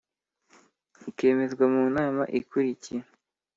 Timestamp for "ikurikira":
2.39-3.05